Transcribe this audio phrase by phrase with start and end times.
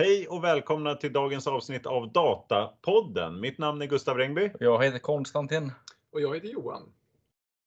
[0.00, 3.40] Hej och välkomna till dagens avsnitt av Datapodden.
[3.40, 4.50] Mitt namn är Gustav Rengby.
[4.60, 5.72] Jag heter Konstantin.
[6.12, 6.92] Och jag heter Johan.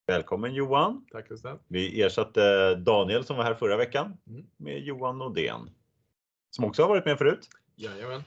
[0.08, 1.06] Välkommen Johan.
[1.12, 1.60] Tack Gustav.
[1.68, 4.46] Vi ersatte Daniel som var här förra veckan Mm.
[4.58, 5.70] med Johan Nordén.
[6.50, 7.50] Som också har varit med förut.
[7.76, 8.24] Jajamän.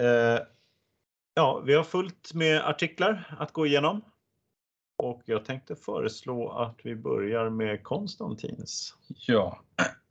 [0.00, 0.40] Eh,
[1.34, 4.00] ja, vi har fullt med artiklar att gå igenom.
[4.98, 8.96] Och jag tänkte föreslå att vi börjar med Konstantins.
[9.08, 9.60] Ja,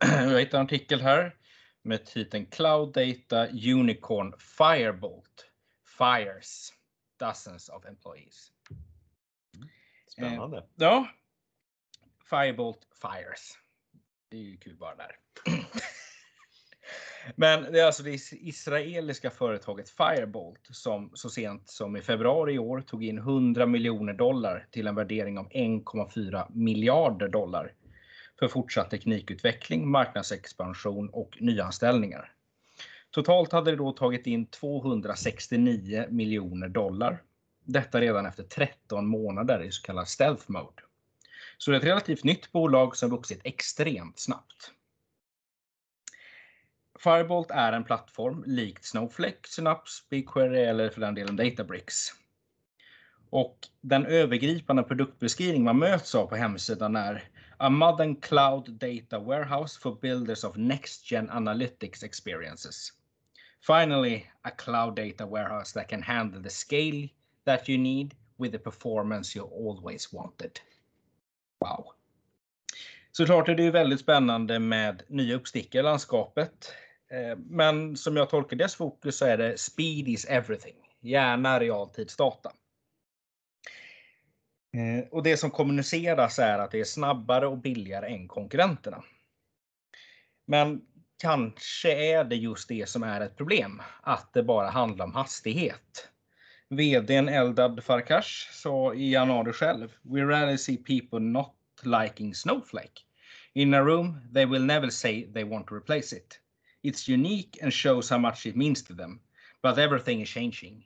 [0.00, 1.36] jag hittar en artikel här
[1.84, 5.50] med titeln Cloud Data Unicorn Firebolt
[5.98, 6.72] Fires
[7.18, 8.52] Dozens of Employees.
[10.06, 10.66] Spännande.
[10.74, 11.08] Ja,
[12.30, 13.58] Firebolt Fires.
[14.28, 15.16] Det är ju kul bara där.
[17.36, 22.58] Men det är alltså det israeliska företaget Firebolt som så sent som i februari i
[22.58, 27.72] år tog in 100 miljoner dollar till en värdering av 1,4 miljarder dollar
[28.38, 32.32] för fortsatt teknikutveckling, marknadsexpansion och nyanställningar.
[33.10, 37.22] Totalt hade det då tagit in 269 miljoner dollar.
[37.64, 40.82] Detta redan efter 13 månader i så kallad stealth mode.
[41.58, 44.72] Så det är ett relativt nytt bolag som vuxit extremt snabbt.
[46.98, 52.08] Firebolt är en plattform likt Snowflake, Synapse, BigQuery eller för den delen Databricks.
[53.30, 57.28] Och den övergripande produktbeskrivning man möts av på hemsidan är
[57.64, 62.92] A modern cloud data warehouse for builders of next gen analytics experiences.
[63.60, 67.08] Finally, a cloud data warehouse that can handle the scale
[67.46, 70.60] that you need with the performance you always wanted.
[71.60, 71.94] Wow.
[73.12, 76.72] Såklart är det ju väldigt spännande med nya uppstickare i landskapet.
[77.10, 80.76] Eh, men som jag tolkar dess fokus så är det speed is everything.
[81.00, 82.52] Gärna realtidsdata.
[84.74, 89.04] Eh, Och det som kommuniceras är att det är snabbare och billigare än konkurrenterna.
[90.46, 90.82] Men
[91.18, 96.08] kanske är det just det som är ett problem, att det bara handlar om hastighet.
[96.68, 103.00] VDn Eldad Farkash sa i januari själv, We rarely see people not liking Snowflake.
[103.52, 106.40] In a room, they will never say they want to replace it.
[106.82, 109.20] It's unique and shows how much it means to them.
[109.62, 110.84] But everything is changing.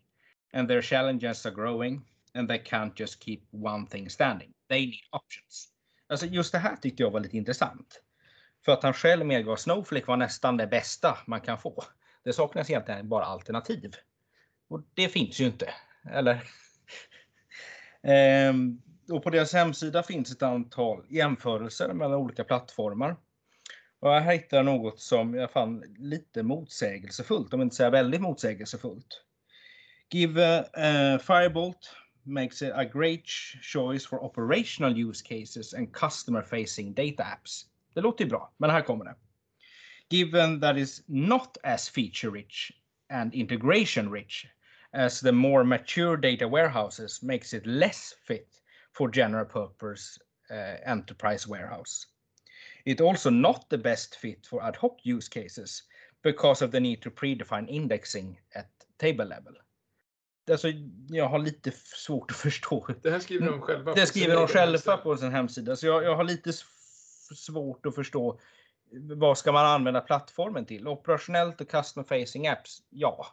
[0.53, 2.05] And their challenges are growing.
[2.39, 4.53] And they can't just keep one thing standing.
[4.69, 5.69] They need options.
[6.09, 8.03] Alltså just det här tyckte jag var lite intressant.
[8.65, 11.85] För att han själv medgav att Snowflake var nästan det bästa man kan få.
[12.25, 13.95] Det saknas egentligen bara alternativ.
[14.69, 15.75] Och det finns ju inte.
[16.11, 16.43] Eller?
[18.03, 23.17] Ehm, och på deras hemsida finns ett antal jämförelser mellan olika plattformar.
[24.01, 29.25] Och jag hittar något som jag fann lite motsägelsefullt, om inte säga väldigt motsägelsefullt.
[30.11, 31.95] Give uh, Firebolt
[32.29, 33.25] makes it a great
[33.63, 37.65] choice for operational use cases and customer facing data apps.
[37.95, 39.15] Det låter ju bra, men här kommer det.
[40.11, 42.73] Given that is not as feature rich
[43.11, 44.47] and integration rich
[44.93, 48.63] as the more mature data warehouses makes it less fit
[48.93, 50.19] for general purpose
[50.51, 52.07] uh, enterprise warehouse.
[52.85, 55.83] It also not the best fit for ad hoc use cases
[56.23, 58.69] because of the need to predefine indexing at
[58.99, 59.55] table level.
[60.51, 60.69] Alltså,
[61.09, 62.89] jag har lite svårt att förstå.
[63.03, 63.95] Det här skriver de själva.
[63.95, 64.97] Det skriver de själva hemsida.
[64.97, 66.53] på sin hemsida, så jag, jag har lite
[67.35, 68.41] svårt att förstå
[68.93, 70.89] vad ska man använda plattformen till?
[70.89, 72.83] Operationellt och custom facing apps?
[72.91, 73.27] Ja.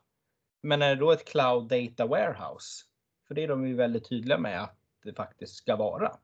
[0.61, 2.85] Men är det då ett cloud data warehouse?
[3.27, 6.17] För det är de ju väldigt tydliga med att det faktiskt ska vara.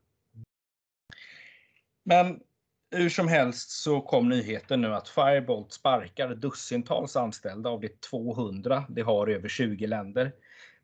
[2.04, 2.40] Men
[2.92, 8.86] hur som helst så kom nyheten nu att Firebolt sparkar dussintals anställda av de 200
[8.90, 10.32] de har i över 20 länder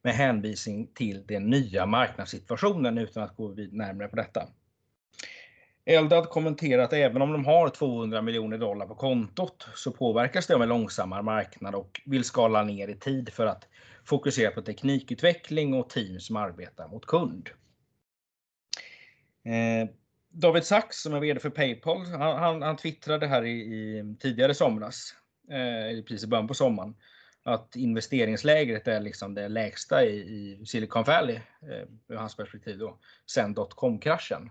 [0.08, 4.48] med hänvisning till den nya marknadssituationen utan att gå vid närmare på detta.
[5.86, 10.56] Eldad kommenterar att även om de har 200 miljoner dollar på kontot så påverkas det
[10.56, 13.68] av en långsammare marknad och vill skala ner i tid för att
[14.06, 17.50] fokusera på teknikutveckling och team som arbetar mot kund.
[19.46, 19.90] Eh,
[20.30, 24.54] David Sachs som är VD för Paypal, han, han, han twittrade här i, i tidigare
[24.54, 25.14] somras,
[25.50, 26.96] eh, precis i början på sommaren,
[27.48, 32.98] att investeringsläget är liksom det lägsta i, i Silicon Valley, eh, ur hans perspektiv då,
[33.26, 34.50] sen dotcom-kraschen.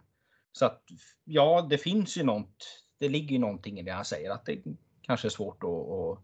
[0.53, 0.83] Så att
[1.25, 4.63] ja, det finns ju något, det ligger ju någonting i det han säger, att det
[5.03, 6.19] kanske är svårt att, att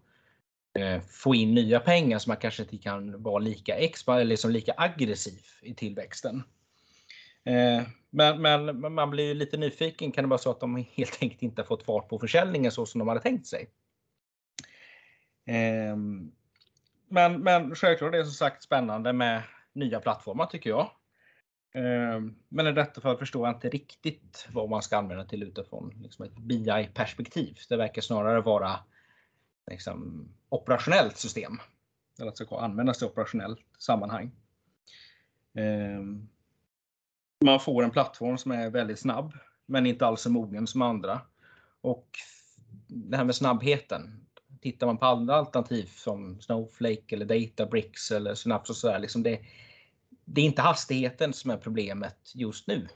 [0.78, 4.50] eh, få in nya pengar så man kanske inte kan vara lika, expa, eller liksom
[4.50, 6.42] lika aggressiv i tillväxten.
[7.44, 10.12] Eh, men, men man blir ju lite nyfiken.
[10.12, 12.98] Kan det vara så att de helt enkelt inte fått fart på försäljningen så som
[12.98, 13.70] de hade tänkt sig?
[15.46, 16.32] Ehm,
[17.12, 19.42] men, men självklart är det som sagt spännande med
[19.72, 20.90] nya plattformar tycker jag.
[21.74, 25.94] Ehm, men i detta fall förstår jag inte riktigt vad man ska använda till utifrån
[26.02, 27.58] liksom ett BI-perspektiv.
[27.68, 28.78] Det verkar snarare vara
[29.70, 31.58] liksom, operationellt system.
[32.18, 34.32] Eller att det ska användas i operationellt sammanhang.
[35.54, 36.28] Ehm,
[37.44, 39.32] man får en plattform som är väldigt snabb,
[39.66, 41.20] men inte alls så mogen som andra.
[41.80, 42.08] Och
[42.86, 44.21] det här med snabbheten.
[44.62, 48.98] Tittar man på andra alternativ som Snowflake eller Databricks eller Synapse och sådär.
[48.98, 49.40] Liksom det,
[50.24, 52.88] det är inte hastigheten som är problemet just nu.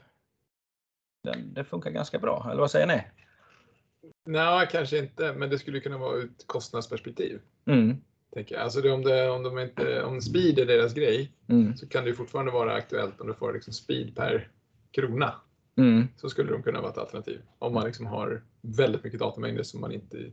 [1.23, 3.01] Den, det funkar ganska bra, eller vad säger ni?
[4.25, 7.41] Nej, kanske inte, men det skulle kunna vara ur ett kostnadsperspektiv.
[7.65, 7.97] Mm,
[8.33, 8.63] Tänker jag.
[8.63, 12.05] Alltså det, om, det, om, de inte, om speed är deras grej mm, så kan
[12.05, 14.51] det fortfarande vara aktuellt om du får liksom speed per
[14.91, 15.35] krona.
[15.77, 17.41] mm, Så skulle de kunna vara ett alternativ.
[17.59, 20.31] Om man liksom har väldigt mycket datamängder som man inte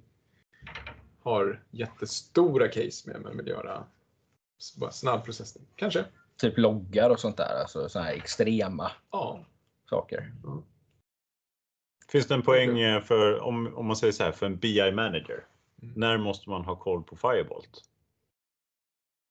[1.25, 3.85] har jättestora case med men vill göra
[4.77, 5.67] bara snabb processning.
[5.77, 6.05] Kanske.
[6.37, 9.45] typ loggar och sånt där, alltså sådana här extrema Ja.
[9.91, 10.33] saker.
[12.09, 14.93] Finns det en poäng eh, för, om, om man säger så här, för en BI
[14.93, 15.47] manager?
[15.83, 15.95] Mm.
[15.97, 17.81] När måste man ha koll på Firebolt?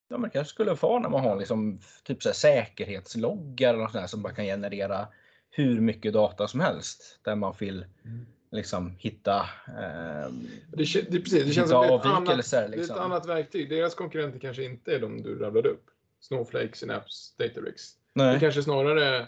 [0.08, 3.94] Ja, man kanske skulle få när man har liksom, typ så här säkerhetsloggar och sånt
[3.94, 5.08] där som bara kan generera
[5.50, 7.20] hur mycket data som helst.
[7.24, 8.26] Där man vill Mm.
[8.54, 10.30] Liksom hitta eh,
[10.72, 12.58] Det, kä- det, precis, det känns hitta som det är, ett avvikelser.
[12.58, 12.98] annat, det är ett Liksom.
[13.00, 13.70] annat verktyg.
[13.70, 15.86] Deras konkurrenter kanske inte är de du rabblade upp.
[16.20, 17.94] Snowflake, Synapse, Databricks.
[18.14, 18.40] Det är Nej.
[18.40, 19.28] kanske snarare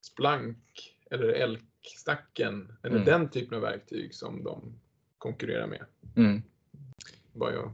[0.00, 3.06] Splunk eller Elk-stacken eller Mm.
[3.06, 4.74] den typen av verktyg som de
[5.18, 5.84] konkurrerar med.
[6.16, 6.42] Mm.
[7.32, 7.72] Vad jag,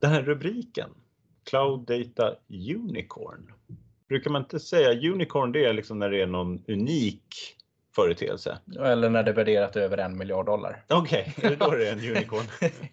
[0.00, 0.90] Den här rubriken,
[1.44, 3.52] Cloud Data Unicorn.
[4.08, 7.26] Brukar man inte säga unicorn det är liksom när det är någon unik
[7.94, 8.58] företeelse?
[8.80, 10.84] Eller när det är värderat över en miljard dollar.
[10.88, 12.44] Okej, det då det är en unicorn?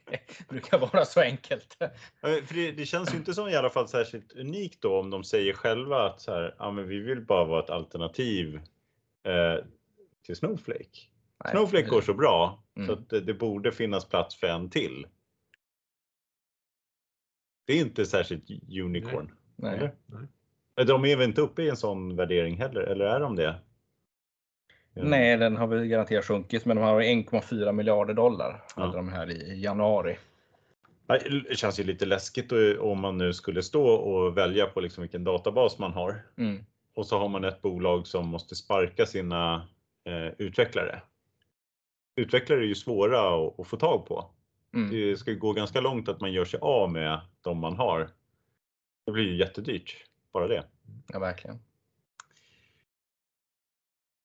[0.06, 0.20] det
[0.50, 1.78] brukar vara så enkelt.
[2.22, 5.24] För det, det känns ju inte som i alla fall särskilt unikt då om de
[5.24, 8.56] säger själva att så här, ja, men vi vill bara vara ett alternativ
[9.24, 9.66] eh,
[10.26, 11.00] till Snowflake.
[11.44, 11.52] Nej.
[11.52, 12.94] Snowflake går så bra så Mm.
[12.94, 15.08] att det, det borde finnas plats för en till.
[17.68, 18.44] Det är inte särskilt
[18.82, 19.32] unicorn.
[19.56, 19.92] Nej.
[20.06, 20.86] Nej.
[20.86, 23.56] De är väl inte uppe i en sån värdering heller, eller är de det?
[24.94, 28.64] Nej, den har väl garanterat sjunkit, men de har 1,4 miljarder dollar.
[28.76, 28.82] Ja.
[28.82, 30.18] Hade de här i januari.
[31.50, 35.24] Det känns ju lite läskigt om man nu skulle stå och välja på liksom vilken
[35.24, 36.26] databas man har.
[36.38, 36.64] Mm.
[36.96, 39.68] Och så har man ett bolag som måste sparka sina
[40.06, 41.02] eh, utvecklare.
[42.16, 44.32] Utvecklare är ju svåra att, att få tag på.
[44.74, 44.90] Mm.
[44.90, 48.10] Det ska gå ganska långt att man gör sig av med de man har.
[49.06, 49.96] Det blir ju jättedyrt,
[50.34, 50.64] bara det.
[51.08, 51.60] Ja, verkligen.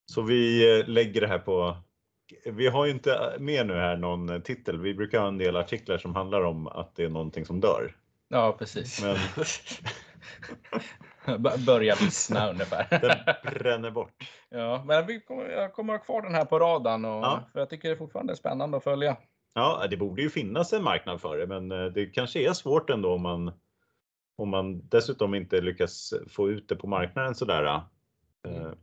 [0.06, 1.76] Så vi eh, lägger det här på
[2.44, 4.81] vi har ju inte med nu här någon titel.
[4.81, 7.97] Vi brukar ha en del artiklar som handlar om att det är någonting som dör.
[8.29, 9.03] Ja, precis.
[9.05, 9.17] Men
[11.67, 12.87] Börja vissna ungefär.
[13.00, 14.12] den bränner bort.
[14.49, 17.43] Ja, men vi kommer, jag kommer ha kvar den här på radarn och, Ja.
[17.53, 19.17] för jag tycker det fortfarande är spännande att följa.
[19.55, 22.91] Ja, det borde ju finnas en marknad för det, men eh, det kanske är svårt
[22.91, 23.53] ändå om man
[24.38, 27.64] om man dessutom inte lyckas få ut det på marknaden sådär.
[27.64, 27.81] Eh,
[28.49, 28.76] kä-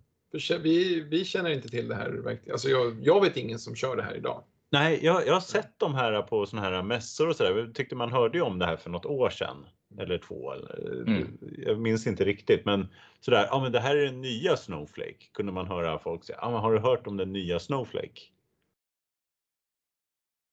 [0.61, 2.39] vi, vi känner inte till det här.
[2.51, 4.43] Alltså jag, jag vet ingen som kör det här idag.
[4.71, 7.57] Nej, jag, jag har sett de här på såna här mässor och sådär.
[7.57, 9.65] Jag tyckte man hörde ju om det här för något år sedan.
[9.97, 10.53] Eller två.
[10.53, 11.37] Eller, Mm.
[11.57, 12.87] Jag minns inte riktigt, men
[13.19, 13.47] sådär.
[13.49, 15.25] Ja, men det här är den nya Snowflake.
[15.33, 16.37] Kunde man höra folk säga.
[16.41, 18.21] Ja, men har du hört om den nya Snowflake?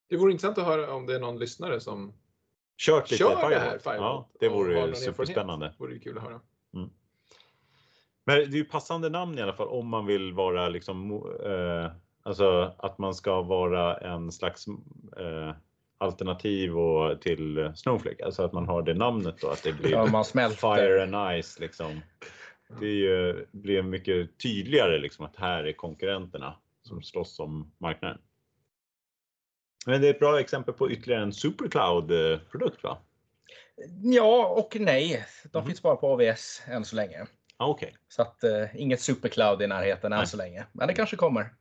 [0.08, 2.12] Det vore intressant att höra om det är någon lyssnare som
[2.78, 3.98] Kört lite kör det här Firewall.
[4.02, 5.74] Ja, det vore superspännande.
[5.78, 6.40] vore ju kul att höra.
[8.30, 11.12] Men det är ju passande namn i alla fall om man vill vara liksom,
[11.46, 14.66] eh, alltså att man ska vara en slags
[15.16, 15.54] eh,
[15.98, 18.24] alternativ och, till Snowflake.
[18.24, 20.24] Alltså att man har det namnet då, att det blir Ja.
[20.50, 22.00] Fire and Ice liksom.
[22.80, 28.18] Det ju, blir mycket tydligare liksom att här är konkurrenterna som slåss om marknaden.
[29.86, 32.98] Men det är ett bra exempel på ytterligare en supercloud-produkt va?
[34.02, 35.26] Ja och nej.
[35.52, 35.66] De Mhm.
[35.66, 37.26] finns bara på AVS än så länge.
[37.62, 37.96] Okej.
[38.08, 40.26] Så att eh, inget supercloud i närheten än Nej.
[40.26, 40.66] så länge.
[40.72, 41.54] Men det kanske kommer.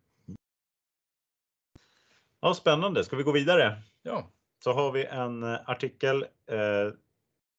[2.39, 3.03] Ja, spännande.
[3.03, 3.81] Ska vi gå vidare?
[4.01, 4.29] Ja.
[4.63, 6.93] så har vi en eh, artikel eh,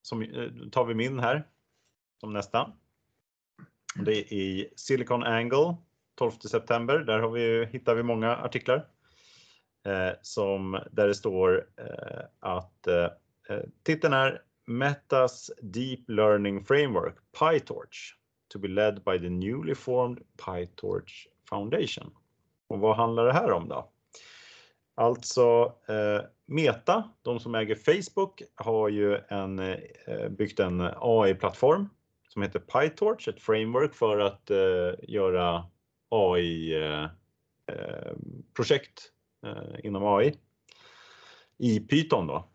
[0.02, 1.46] som eh, tar vi min här
[2.20, 2.72] som nästa.
[3.94, 5.76] Det är i Silicon Angle
[6.14, 6.98] 12 september.
[6.98, 8.86] Där har vi, hittar vi många artiklar
[9.86, 13.08] eh, som, där det står eh, att eh,
[13.48, 18.19] eh, titeln är Metas Deep Learning Framework PyTorch
[18.50, 22.10] to be led by the newly formed PyTorch Foundation.
[22.68, 23.90] Och vad handlar det här om då?
[24.94, 31.88] Alltså eh, Meta, de som äger Facebook, har ju en, eh, byggt en AI-plattform
[32.28, 35.64] som heter PyTorch, ett framework för att eh, göra
[36.08, 36.72] AI-projekt
[39.44, 40.34] eh, eh, eh, inom AI
[41.58, 42.26] i Python.
[42.26, 42.49] Då.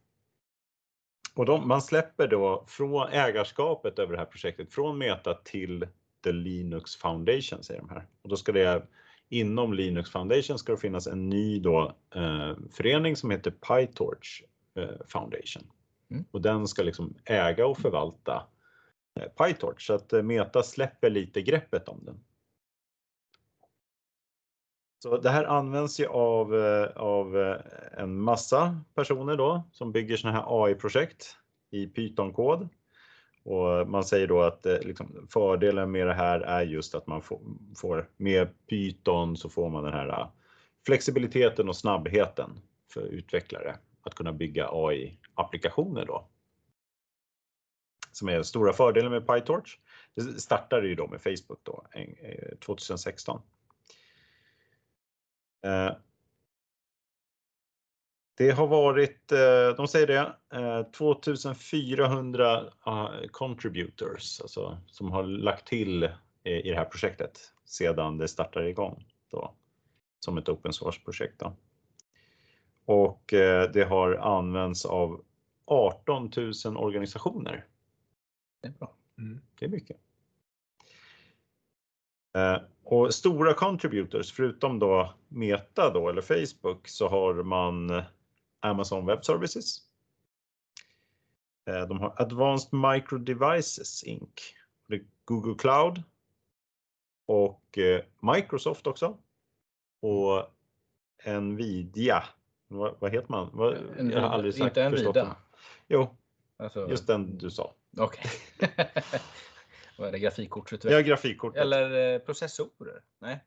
[1.36, 5.88] Och de, man släpper då från ägarskapet över det här projektet från Meta till
[6.24, 8.08] The Linux Foundation säger de här.
[8.22, 8.88] Och då ska det
[9.30, 14.44] inom Linux Foundation ska det finnas en ny då, eh, förening som heter PyTorch
[14.76, 15.64] eh, Foundation.
[16.12, 16.26] Mm.
[16.32, 18.48] Och den ska liksom äga och förvalta
[19.20, 22.20] eh, PyTorch så att eh, Meta släpper lite greppet om den.
[25.06, 27.58] Så det här används ju av, eh, av eh,
[27.98, 31.38] en massa personer då som bygger såna här AI-projekt
[31.72, 32.70] i Python-kod.
[33.44, 37.22] Och man säger då att eh, liksom, fördelen med det här är just att man
[37.22, 37.40] får,
[37.76, 40.28] får med Python så får man den här
[40.86, 42.60] flexibiliteten och snabbheten
[42.94, 46.28] för utvecklare att kunna bygga AI-applikationer då.
[48.12, 49.80] Som är den stora fördelen med PyTorch.
[50.16, 51.86] Det startade ju då med Facebook då,
[52.66, 53.42] 2016.
[55.66, 55.96] Eh,
[58.38, 62.58] Det har varit, eh, de säger det, eh, 2400
[62.88, 66.04] eh, contributors alltså, som har lagt till
[66.44, 69.56] i det här projektet sedan det startade igång då,
[70.20, 71.42] som ett open source-projekt.
[72.86, 73.24] Och
[73.74, 75.24] det har använts av
[75.66, 76.32] 18
[76.66, 77.66] 000 organisationer.
[78.62, 78.96] Det är bra.
[79.18, 79.42] Mm.
[79.60, 79.98] Det är mycket.
[82.36, 88.04] Eh, och stora contributors, förutom då Meta då, eller Facebook, så har man
[88.60, 89.78] Amazon Web Services.
[91.70, 94.42] Eh, de har Advanced Micro Devices Inc.
[95.26, 96.04] Google Cloud.
[97.28, 99.18] Och eh, Microsoft också.
[100.02, 100.52] Och
[101.42, 102.24] Nvidia.
[102.68, 103.50] Vad, vad heter man?
[104.12, 105.28] Jag har aldrig sagt, inte den.
[105.88, 106.16] Jo,
[106.58, 107.74] Alltså, just den du sa.
[107.98, 108.32] Okej.
[109.98, 110.20] Vad är det?
[110.20, 110.84] Grafikkortet?
[110.84, 111.62] Ja, grafikkortet.
[111.62, 113.02] Eller eh, processorer?
[113.20, 113.44] Nej.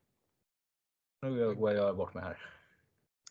[1.23, 2.39] Nu går jag bort med här.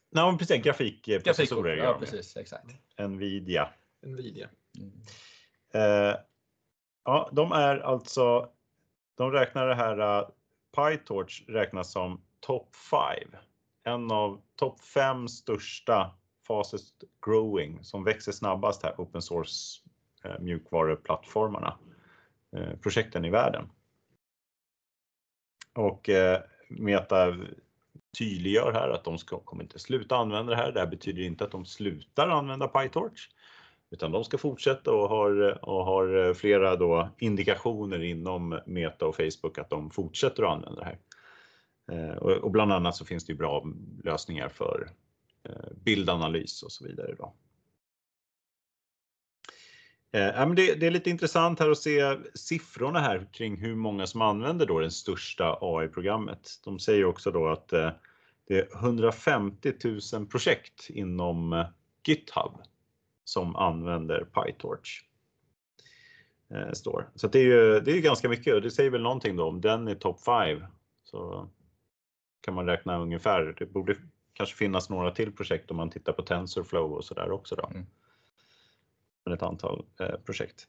[0.10, 0.64] Nej, men precis.
[0.64, 2.38] Grafikprocessorer gör ja precis.
[2.38, 2.66] Exakt.
[2.98, 3.70] Nvidia.
[4.06, 4.50] Nvidia.
[4.80, 4.92] Mm.
[5.74, 6.16] Eh,
[7.04, 8.50] ja, de är alltså,
[9.16, 10.30] de räknar det här, uh,
[10.76, 13.12] PyTorch räknas som top 5.
[13.84, 16.16] En av topp 5 största
[16.48, 19.82] fastest growing som växer snabbast här open source
[20.24, 21.87] eh, mjukvaruplattformarna, eh,
[22.56, 23.70] Eh, projekten i världen.
[25.74, 27.38] Och eh, Meta
[28.18, 30.72] tydliggör här att de ska, kommer inte sluta använda det här.
[30.72, 33.30] Det här betyder inte att de slutar använda PyTorch.
[33.90, 39.16] Utan de ska fortsätta och har, och har eh, flera då indikationer inom Meta och
[39.16, 40.98] Facebook att de fortsätter att använda det här.
[42.20, 43.66] Och, bland annat så finns det ju bra
[44.04, 44.90] lösningar för
[45.76, 47.16] bildanalys och så vidare.
[47.18, 47.34] Då.
[50.18, 54.08] Eh, men det, det är lite intressant här att se siffrorna här kring hur många
[54.08, 56.50] som använder då det största AI-programmet.
[56.64, 57.90] De säger också då att eh,
[58.48, 59.74] det är 150
[60.14, 61.66] 000 projekt inom eh,
[62.08, 62.52] GitHub
[63.24, 65.04] som använder PyTorch.
[66.50, 67.10] Eh, står.
[67.16, 69.62] Så det är ju det är ganska mycket och det säger väl någonting då om
[69.62, 70.64] den är top 5
[71.04, 71.50] så
[72.42, 73.56] kan man räkna ungefär.
[73.60, 73.96] Det borde
[74.34, 77.66] kanske finnas några till projekt om man tittar på TensorFlow och så där också då.
[77.66, 77.86] Mm.
[79.28, 80.68] Men ett antal eh, projekt.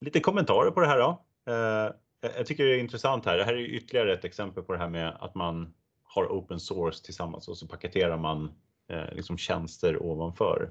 [0.00, 1.24] Lite kommentarer på det här då.
[1.52, 1.92] Eh,
[2.36, 3.36] jag tycker det är intressant här.
[3.38, 5.74] Det här är ytterligare ett exempel på det här med att man
[6.04, 8.52] har open source tillsammans och så paketerar man
[8.88, 10.70] eh, liksom tjänster ovanför.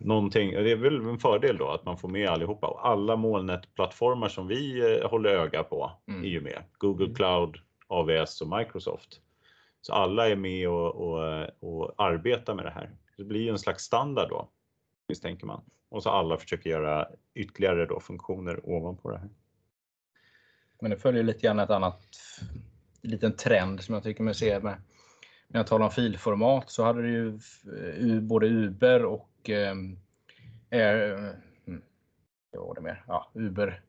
[0.00, 4.28] Någonting, det är väl en fördel då att man får med allihopa och alla molnetplattformar
[4.28, 6.24] som vi håller öga på Mm.
[6.24, 6.62] är ju med.
[6.78, 9.20] Google Cloud, AWS och Microsoft.
[9.80, 12.90] Så alla är med och, och, och arbetar med det här.
[13.16, 14.48] Det blir ju en slags standard då,
[15.08, 15.64] misstänker man.
[15.88, 19.30] Och så alla försöker göra ytterligare då funktioner ovanpå det här.
[20.80, 22.02] Men det följer lite grann ett annat
[23.02, 24.82] liten trend som jag tycker mig se med
[25.54, 27.38] när jag talar om filformat så hade du
[27.98, 29.74] ju både Uber och eh,
[30.70, 31.12] Air,
[31.66, 31.82] mm,
[32.52, 33.04] vad var det mer?
[33.06, 33.80] Ja, Uber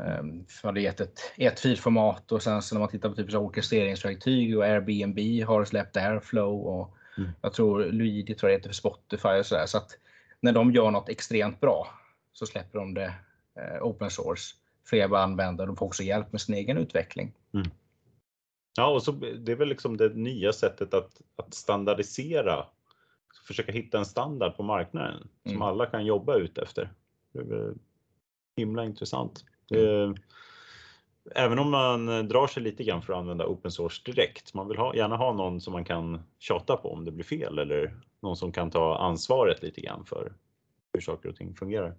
[0.00, 0.24] eh,
[0.62, 4.58] hade gett ett, ett filformat och sen så när man tittar på typ så orkestreringsverktyg
[4.58, 7.30] och Airbnb har släppt Airflow och Mm.
[7.40, 9.66] jag tror Luigi tror jag heter för Spotify och sådär.
[9.66, 9.98] Så att
[10.40, 11.88] när de gör något extremt bra
[12.32, 13.14] så släpper de det
[13.58, 14.54] eh, open source.
[14.86, 17.32] Fler bara använder de får också hjälp med sin egen utveckling.
[18.76, 22.66] Ja, och så det är väl liksom det nya sättet att, att standardisera.
[23.46, 25.62] Försöka hitta en standard på marknaden som Mm.
[25.62, 26.92] alla kan jobba ut efter.
[27.32, 27.74] Det är väl
[28.56, 29.44] himla intressant.
[29.68, 30.14] Det,
[31.34, 34.54] även om man drar sig lite grann för att använda open source direkt.
[34.54, 37.58] Man vill ha, gärna ha någon som man kan tjata på om det blir fel
[37.58, 40.32] eller någon som kan ta ansvaret lite grann för
[40.92, 41.96] hur saker och ting fungerar.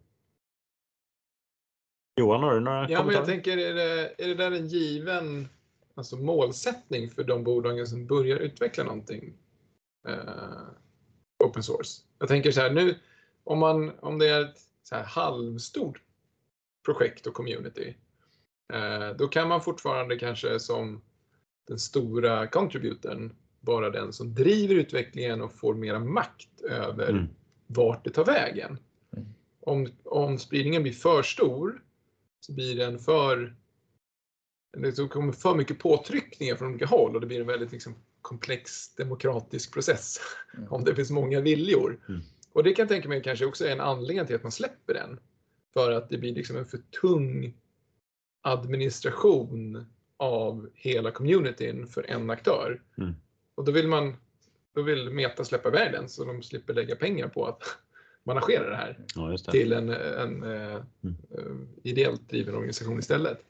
[2.20, 3.17] Johan, har du några Ja, men kommentarer?
[3.17, 5.48] jag tänker, är det, är det där en given
[5.96, 9.34] alltså, målsättning för de bolagen som börjar utveckla någonting?
[10.08, 12.01] Eh, open source.
[12.20, 12.96] Jag tänker så här nu
[13.44, 16.01] om, man, om det är ett så här halvstort
[16.86, 17.96] projekt och community.
[18.74, 21.01] Eh, då kan man fortfarande kanske som
[21.67, 27.27] den stora contributorn vara den som driver utvecklingen och får mera makt över Mm.
[27.67, 28.79] vart det tar vägen.
[29.17, 29.27] Mm.
[29.60, 31.84] Om, om spridningen blir för stor
[32.39, 33.55] så blir den för
[34.77, 38.95] det kommer för mycket påtryckningar från olika håll och det blir en väldigt liksom, komplex
[38.95, 40.19] demokratisk process
[40.57, 40.74] Mm.
[40.74, 42.00] om det finns många viljor.
[42.10, 42.22] Mm.
[42.53, 44.93] Och det kan jag tänka mig kanske också är en anledning till att man släpper
[44.93, 45.19] den.
[45.74, 47.53] För att det blir liksom en för tung
[48.45, 49.85] administration
[50.17, 52.81] av hela communityn för en aktör.
[52.97, 53.15] Mm.
[53.55, 54.15] Och då vill man
[54.75, 57.63] då vill Meta släppa iväg den så de slipper lägga pengar på att
[58.23, 59.51] managera det här Ja, just det.
[59.51, 61.15] till en, en eh, Mm.
[61.37, 61.43] eh,
[61.83, 63.43] ideellt driven organisation istället.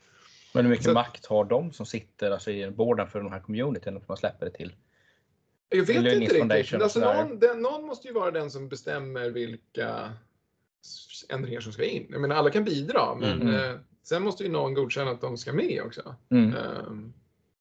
[0.53, 3.39] Men hur mycket Så- makt har de som sitter alltså, i borden för de här
[3.39, 4.73] communityn att man släpper det till?
[5.69, 6.81] Jag vet Linux inte riktigt.
[6.81, 10.13] Alltså, någon, den, någon måste ju vara den som bestämmer vilka
[11.29, 12.07] ändringar som ska in.
[12.11, 13.79] Jag menar, alla kan bidra, men Mm.
[14.07, 16.15] Sen måste ju någon godkänna att de ska med också.
[16.29, 16.55] Mm.
[16.55, 17.13] Ehm,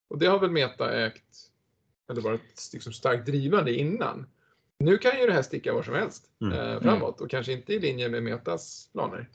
[0.09, 1.25] och det har väl Meta ägt,
[2.11, 4.27] eller varit liksom starkt drivande innan.
[4.79, 6.59] Nu kan ju det här sticka var som helst Mm.
[6.59, 9.29] eh, framåt och kanske inte i linje med Metas planer.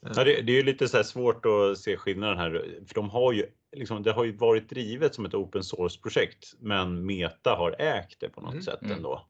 [0.00, 3.10] Ja, det, det är ju lite så här svårt att se skillnaden här, för de
[3.10, 3.46] har ju,
[3.76, 8.28] liksom, det har ju varit drivet som ett open source-projekt, men Meta har ägt det
[8.28, 8.62] på något Mm.
[8.62, 8.96] sätt Mm.
[8.96, 9.26] ändå.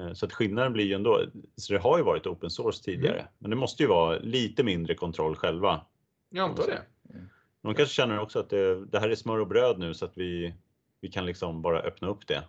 [0.00, 1.22] Eh, Så att skillnaden blir ju ändå,
[1.56, 3.26] så det har ju varit open source tidigare, Mm.
[3.38, 5.86] men det måste ju vara lite mindre kontroll själva.
[6.30, 6.82] Jag antar det.
[7.62, 10.18] De kanske känner också att det, det här är smör och bröd nu så att
[10.18, 10.54] vi,
[11.00, 12.42] vi kan liksom bara öppna upp det.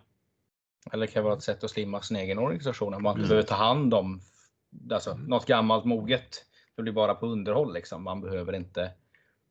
[0.92, 2.94] Eller det kan vara ett sätt att slimma sin egen organisation.
[2.94, 3.28] Om man inte Mm.
[3.28, 4.20] behöver ta hand om
[4.92, 6.44] alltså, något gammalt moget.
[6.76, 7.74] Det blir bara på underhåll.
[7.74, 8.02] Liksom.
[8.02, 8.90] Man behöver inte.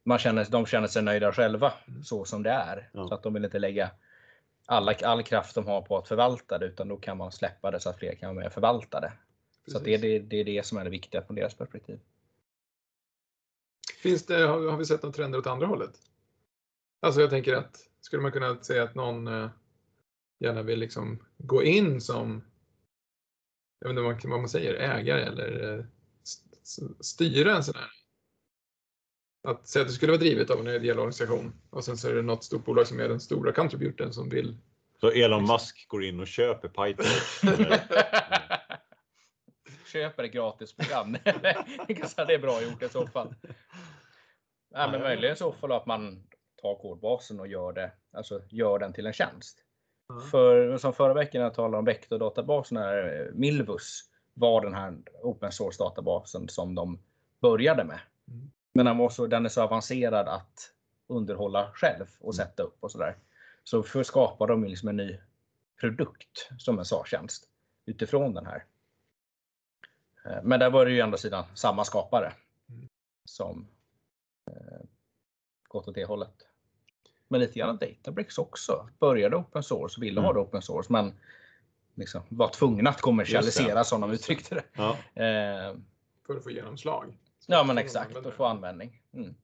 [0.04, 2.90] Man känner, de känner sig nöjda själva så som det är.
[2.94, 3.08] Ja.
[3.08, 3.92] Så att de vill inte lägga
[4.66, 7.80] alla, all kraft de har på att förvalta det utan då kan man släppa det
[7.80, 9.14] så att fler kan vara med och förvalta det.
[9.68, 10.22] Så att det, är Precis.
[10.30, 12.00] det, det är det som är det viktiga från deras perspektiv.
[14.02, 15.92] Finns det, har, vi sett några trender åt andra hållet?
[17.02, 19.50] Alltså jag tänker att skulle man kunna säga att någon eh,
[20.40, 22.44] gärna vill liksom gå in som,
[23.80, 25.86] jag vet inte vad man, säger, ägare eller eh,
[26.24, 27.90] st- st- styra en sån här.
[29.48, 32.14] Att säga att det skulle vara drivet av en ideell organisation och sen så är
[32.14, 34.58] det något stort bolag som är den stora contributorn som vill.
[35.00, 35.62] Så Elon Exakt.
[35.62, 37.06] Musk går in och köper Python.
[39.92, 41.12] Köper ett gratisprogram.
[41.24, 43.36] Det är bra gjort i så fall.
[44.72, 46.24] Nej, men möjligen så fall att man
[46.62, 49.58] tar kodbasen och gör, det, alltså gör den till en tjänst.
[50.32, 54.02] För, som förra veckan när jag talade om vektordatabasen, eh, Milvus
[54.34, 57.00] var den här open source databasen som de
[57.40, 58.00] började med.
[58.28, 58.52] Mm.
[58.74, 60.74] Men den, var så, den är så avancerad att
[61.08, 63.18] underhålla själv och sätta upp och sådär.
[63.64, 65.20] Så skapar de liksom en ny
[65.80, 67.44] produkt som en SaaS-tjänst
[67.86, 68.66] utifrån den här.
[70.26, 72.34] Eh, Men där var det ju å andra sidan samma skapare
[72.70, 72.88] Mm.
[73.30, 73.68] som
[74.52, 74.86] eh,
[75.68, 76.48] gått åt det hållet.
[77.28, 78.90] Men lite grann Databricks också.
[79.00, 80.36] Började open source, ville ha Mm.
[80.36, 81.14] det open source, men
[81.96, 84.64] liksom var tvungna att kommersialisera som de uttryckte det.
[84.74, 84.90] Ja.
[85.24, 85.76] Eh,
[86.28, 87.18] För att få genomslag.
[87.40, 89.02] Så ja men exakt, och få användning.
[89.14, 89.36] Mm.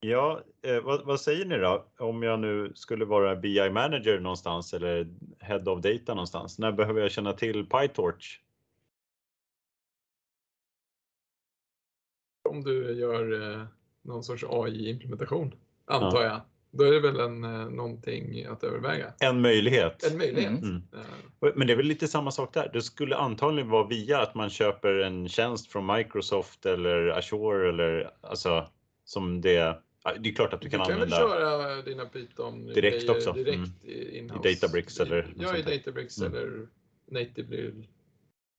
[0.00, 1.86] Ja, eh, vad, vad säger ni då?
[1.98, 5.08] Om jag nu skulle vara BI manager någonstans eller
[5.40, 6.58] head of data någonstans.
[6.58, 8.40] När behöver jag känna till PyTorch?
[12.52, 13.64] Om du gör eh,
[14.02, 15.52] någon sorts AI-implementation,
[15.84, 16.40] antar jag.
[16.70, 19.12] Då är det väl en, eh, någonting att överväga.
[19.20, 20.10] En möjlighet.
[20.12, 20.50] En möjlighet.
[20.50, 20.64] Mm.
[20.68, 20.82] Mm.
[21.46, 22.70] Eh, Men det är väl lite samma sak där.
[22.72, 28.10] Det skulle antagligen vara via att man köper en tjänst från Microsoft eller Azure eller
[28.20, 28.68] alltså
[29.04, 29.52] som det.
[30.04, 31.16] ja, Det är klart att du Du kan kan väl använda.
[31.38, 33.32] köra dina Python Direkt också.
[33.32, 33.90] direkt Mm.
[33.90, 35.62] i, Databricks eller något Ja, i.
[35.78, 36.32] Databricks Mm.
[36.32, 36.66] eller
[37.10, 37.70] natively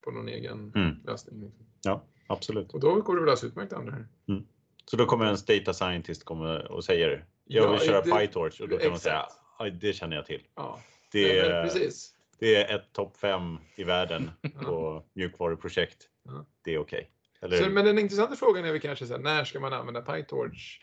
[0.03, 0.95] på någon egen Mm.
[1.07, 1.41] lösning.
[1.41, 1.65] liksom.
[1.83, 2.73] Ja, absolut.
[2.73, 4.43] Och då går det väl alldeles utmärkt att använda det här.
[4.85, 8.61] Så då kommer en data scientist komma och säger jag vill Ja, köra det- PyTorch
[8.61, 9.39] och då kan man säga exakt.
[9.59, 10.41] "Ja, det känner jag till.
[10.55, 10.79] Ja,
[11.11, 12.13] Det är, precis.
[12.39, 14.31] det är ett topp fem i världen
[14.65, 16.09] på mjukvaruprojekt.
[16.23, 16.45] Ja.
[16.61, 17.09] Det är okej.
[17.41, 20.79] Så, men den intressanta frågan är väl kanske så här, när ska man använda PyTorch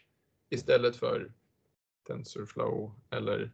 [0.50, 1.32] istället för
[2.06, 3.50] TensorFlow eller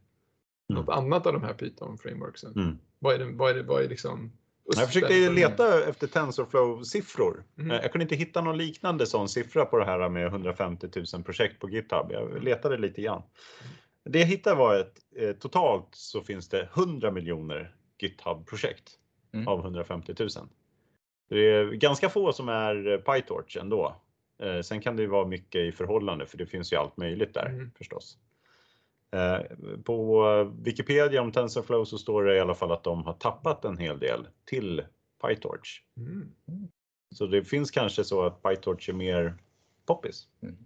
[0.69, 2.53] något annat av de här Python-frameworksen?
[2.57, 2.79] Mm.
[2.99, 4.33] Vad är det, vad är det, vad är liksom
[4.67, 5.35] Jag försökte USPen?
[5.35, 7.43] leta efter TensorFlow-siffror.
[7.55, 7.71] Mhm.
[7.71, 11.23] Eh, Jag kunde inte hitta någon liknande sån siffra på det här med 150 000
[11.25, 12.07] projekt på GitHub.
[12.13, 13.23] Jag letade lite grann.
[14.05, 18.93] Det jag hittade var att eh, totalt så finns det 100 miljoner GitHub-projekt
[19.35, 19.49] Mm.
[19.49, 20.29] av 150 000.
[21.29, 23.97] Det är ganska få som är eh, PyTorch ändå.
[24.43, 27.35] Eh, Sen kan det ju vara mycket i förhållande för det finns ju allt möjligt
[27.35, 27.71] där Mm.
[27.79, 28.19] förstås.
[29.15, 29.41] Eh,
[29.85, 30.25] På
[30.63, 33.99] Wikipedia om TensorFlow så står det i alla fall att de har tappat en hel
[33.99, 34.83] del till
[35.23, 35.83] PyTorch.
[35.97, 36.33] Mm.
[37.15, 39.35] Så det finns kanske så att PyTorch är mer
[39.87, 40.29] poppis.
[40.43, 40.57] Mm.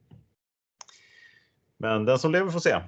[1.76, 2.80] Men den som lever får se.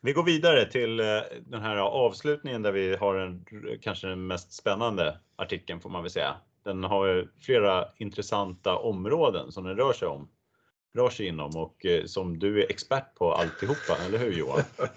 [0.00, 3.46] Vi går vidare till eh, den här avslutningen där vi har en,
[3.80, 6.36] kanske den mest spännande artikeln får man väl säga.
[6.62, 10.28] Den har flera intressanta områden som den rör sig om.
[10.94, 14.62] Rör sig inom och eh, som du är expert på alltihopa, eller hur Johan?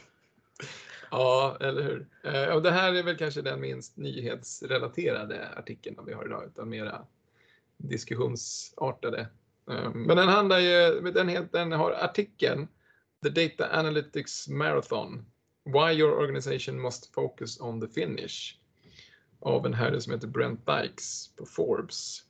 [1.12, 2.08] Ja, eller hur?
[2.24, 6.70] Eh, och det här är väl kanske den minst nyhetsrelaterade artikeln vi har idag, utan
[6.70, 7.06] mera
[7.78, 9.28] diskussionsartade.
[9.72, 12.68] Eh, men den handlar ju, den, heter, den har artikeln
[13.24, 15.26] The Data Analytics Marathon.
[15.66, 18.60] Why your organization must focus on the finish.
[19.40, 22.25] Av en herre som heter Brent Dykes på Forbes.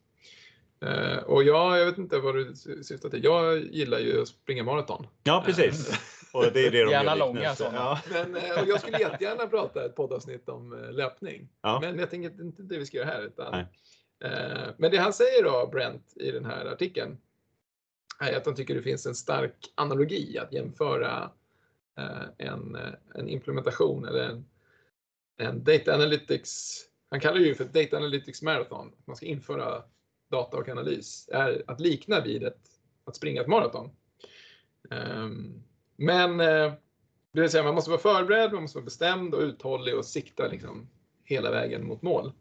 [0.81, 3.23] Eh, Och jag, jag vet inte vad du syftar till.
[3.23, 5.07] Jag gillar ju att springa maraton.
[5.23, 5.99] Ja, precis.
[6.33, 7.77] Och det är det de Gärna gör långa sådana.
[7.77, 7.99] Ja.
[8.11, 11.49] Men, eh, och jag skulle jättegärna prata ett poddavsnitt om eh, löpning.
[11.61, 11.79] Ja.
[11.81, 13.21] Men jag tänker att det är inte det vi ska göra här.
[13.21, 17.17] Utan, eh, men det han säger då, Brent, i den här artikeln,
[18.19, 21.31] är att han tycker det finns en stark analogi att jämföra
[21.97, 24.45] eh, en, eh, en implementation eller en,
[25.37, 29.83] en data analytics, han kallar det ju för data analytics marathon, man ska införa
[30.35, 32.59] data och analys, är att likna vid ett,
[33.05, 33.89] att springa ett maraton.
[34.91, 35.63] Ehm,
[35.95, 36.73] men eh,
[37.31, 40.47] det vill säga man måste vara förberedd, man måste vara bestämd och uthållig och sikta
[40.47, 40.89] liksom
[41.23, 42.31] hela vägen mot mål.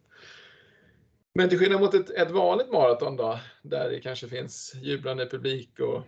[1.34, 5.80] Men till skillnad mot ett, ett vanligt maraton då, där det kanske finns jublande publik
[5.80, 6.02] och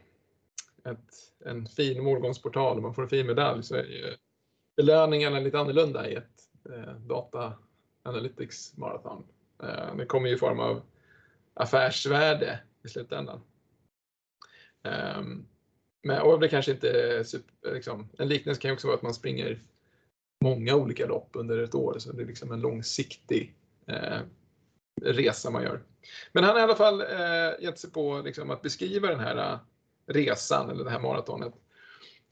[0.91, 4.17] ett, en fin målgångsportal och man får en fin medalj så är ju
[4.77, 6.41] belöningarna lite annorlunda i ett
[6.75, 7.53] eh, data
[8.03, 9.25] analytics maraton.
[9.63, 10.83] Eh, det kommer ju i form av
[11.57, 13.41] affärsvärde i slutändan.
[15.19, 15.49] Um,
[16.03, 19.15] men, och det kanske inte super, liksom, en liknelse kan ju också vara att man
[19.15, 19.61] springer
[20.45, 23.55] många olika lopp under ett år, så det är liksom en långsiktig
[23.87, 24.21] eh,
[25.03, 25.83] resa man gör.
[26.33, 29.37] Men han har i alla fall eh, gett sig på liksom, att beskriva den här
[29.37, 29.59] eh,
[30.07, 31.55] resan eller det här maratonet.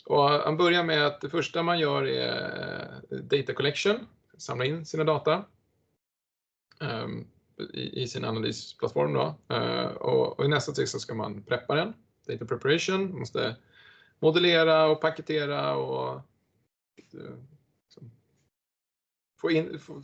[0.05, 4.07] Och han börjar med att det första man gör är eh, data collection,
[4.39, 5.45] samla in sina data
[6.81, 7.27] Um,
[7.73, 9.13] i, sin analysplattform.
[9.13, 9.35] Då.
[9.55, 11.95] Eh, och, och i nästa steg så ska man preppa den,
[12.27, 13.57] data preparation, man måste
[14.19, 16.15] modellera och paketera och
[16.97, 17.37] eh,
[17.87, 18.11] liksom,
[19.41, 20.03] få in, få,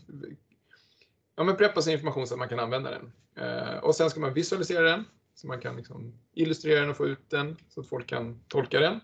[1.37, 3.13] ja, men preppa sin information så att man kan använda den.
[3.35, 7.07] Eh, och sen ska man visualisera den så man kan liksom illustrera den och få
[7.07, 9.01] ut den så att folk kan tolka den.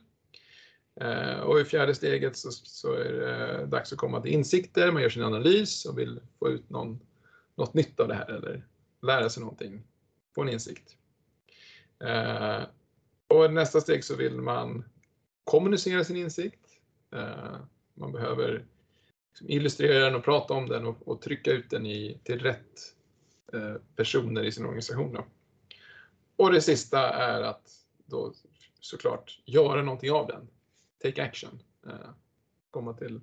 [1.42, 5.08] Och i fjärde steget så, så är det dags att komma till insikter, man gör
[5.08, 7.00] sin analys och vill få ut någon,
[7.56, 8.66] något nytt av det här eller
[9.02, 9.82] lära sig någonting,
[10.34, 10.96] få en insikt.
[12.04, 12.62] Eh,
[13.28, 14.84] och i nästa steg så vill man
[15.44, 16.66] kommunicera sin insikt.
[17.12, 17.56] Eh,
[17.94, 18.64] man behöver
[19.28, 22.94] liksom illustrera den och prata om den och, och trycka ut den i, till rätt
[23.52, 25.12] eh, personer i sin organisation.
[25.12, 25.26] Då.
[26.36, 27.72] Och det sista är att
[28.06, 28.32] då
[28.80, 30.48] såklart göra någonting av den.
[31.02, 31.62] Take action.
[31.86, 32.10] Eh,
[32.70, 33.20] komma, till,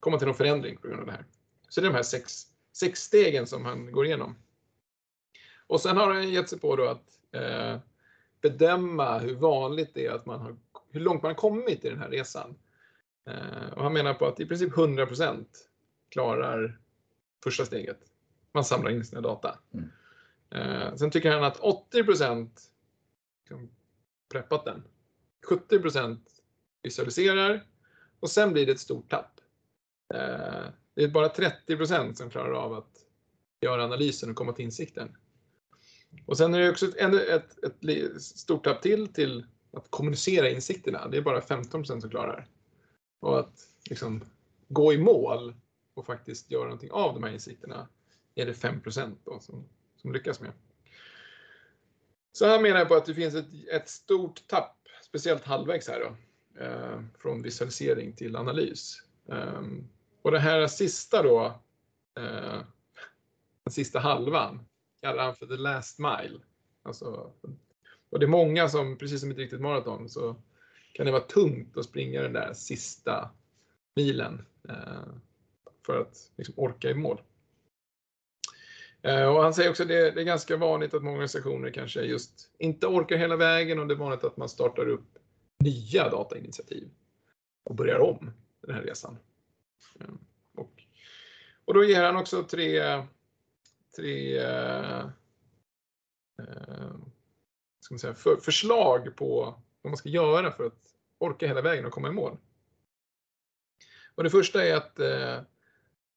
[0.00, 1.24] komma till någon förändring på grund av det här.
[1.68, 4.36] Så det är de här sex, sex stegen som han går igenom.
[5.66, 7.78] Och sen har han gett sig på då att eh,
[8.40, 10.56] bedöma hur vanligt det är att man har,
[10.90, 12.54] hur långt man har kommit i den här resan.
[13.26, 15.44] Eh, och han menar på att i princip 100%
[16.08, 16.78] klarar
[17.44, 18.00] första steget.
[18.52, 19.58] Man samlar in sina data.
[19.72, 19.90] Mm.
[20.50, 22.50] Eh, sen tycker han att 80%
[23.40, 23.70] liksom
[24.32, 24.82] preppat den.
[25.48, 26.18] 70%
[26.82, 27.64] visualiserar
[28.20, 29.40] och sen blir det ett stort tapp.
[30.14, 32.90] Eh, det är bara 30 procent som klarar av att
[33.60, 35.16] göra analysen och komma till insikten.
[36.26, 41.08] Och sen är det också ett, ett, ett, stort tapp till till att kommunicera insikterna.
[41.08, 42.48] Det är bara 15 procent som klarar.
[43.20, 44.24] Och att liksom
[44.68, 45.54] gå i mål
[45.94, 47.88] och faktiskt göra någonting av de här insikterna
[48.34, 50.52] är det 5 procent som, som lyckas med.
[52.32, 56.00] Så här menar jag på att det finns ett, ett stort tapp, speciellt halvvägs här
[56.00, 56.16] då,
[56.64, 59.02] eh, från visualisering till analys.
[59.28, 59.62] Eh,
[60.22, 61.44] och det här sista då,
[62.18, 62.62] eh,
[63.64, 64.66] den sista halvan,
[65.00, 66.40] kallar han för the last mile.
[66.82, 67.32] Alltså,
[68.10, 70.36] och det är många som, precis som ett riktigt maraton, så
[70.92, 73.30] kan det vara tungt att springa den där sista
[73.96, 75.14] milen eh,
[75.86, 77.20] för att liksom, orka i mål.
[79.02, 82.00] Eh, och han säger också att det, det är ganska vanligt att många organisationer kanske
[82.00, 85.18] just inte orkar hela vägen och det är vanligt att man startar upp
[85.58, 86.90] nya datainitiativ
[87.64, 88.30] och börjar om
[88.60, 89.16] den här resan.
[90.00, 90.14] Eh,
[90.54, 90.82] och,
[91.64, 93.02] och då ger han också tre,
[93.96, 95.00] tre eh,
[96.38, 96.94] eh,
[97.80, 101.86] ska man säga, för, förslag på vad man ska göra för att orka hela vägen
[101.86, 102.36] och komma i mål.
[104.14, 105.40] Och det första är att eh,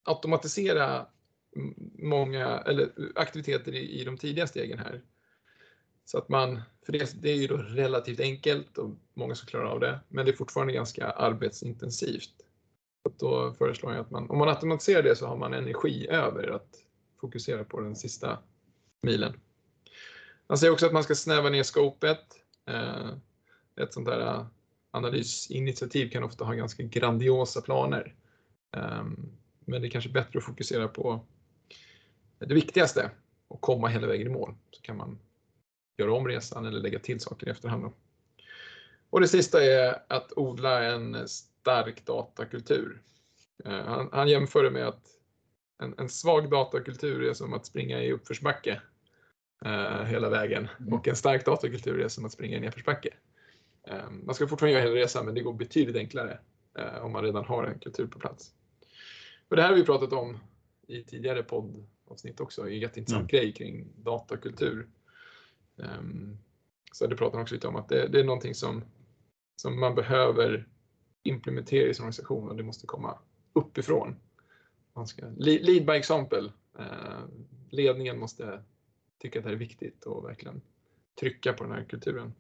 [0.04, 1.08] automatisera
[1.99, 5.02] många eller aktiviteter i, i de tidiga stegen här.
[6.06, 9.65] Så att man, för det, det är ju då relativt enkelt och många som klarar
[9.65, 12.43] av det, men det är fortfarande ganska arbetsintensivt.
[13.20, 16.84] Då föreslår jag att man, om man automatiserar det så har man energi över att
[17.22, 18.39] fokusera på den sista
[19.02, 19.39] milen.
[20.48, 22.20] Han säger också att man ska snäva ner skopet.
[22.66, 23.10] Eh,
[23.76, 24.46] ett sånt där eh,
[24.92, 28.16] analysinitiativ kan ofta ha ganska grandiosa planer.
[28.72, 31.26] Ehm, men det är kanske bättre att fokusera på
[32.39, 33.12] det viktigaste
[33.48, 34.56] och komma hela vägen i mål.
[34.72, 35.20] Så kan man
[35.98, 37.84] göra om resan eller lägga till saker i efterhand.
[37.84, 37.94] Då.
[39.10, 41.28] Och det sista är att odla en
[41.63, 43.02] stark datakultur.
[43.65, 45.08] Eh, han, han jämför det med att
[45.84, 48.82] en, en, svag datakultur är som att springa i uppförsbacke
[49.65, 50.93] eh, hela vägen mm.
[50.93, 53.13] och en stark datakultur är som att springa i nedförsbacke.
[53.88, 56.39] Eh, man ska fortfarande göra hela resan men det går betydligt enklare
[56.78, 58.52] eh, om man redan har en kultur på plats.
[59.49, 60.39] Och det här har vi pratat om
[60.88, 63.41] i tidigare poddavsnitt också, en jätteintressant mm.
[63.41, 64.88] grej kring datakultur.
[65.76, 66.38] Um,
[66.91, 68.84] så det pratar också lite om att det, det, är någonting som,
[69.56, 70.67] som man behöver
[71.24, 73.20] implementera i sin organisation och det måste komma
[73.54, 74.16] uppifrån.
[74.94, 76.52] Man ska, lead by example.
[76.80, 77.24] Eh,
[77.70, 78.64] ledningen måste
[79.22, 80.62] tycka att det här är viktigt och verkligen
[81.20, 82.34] trycka på den här kulturen.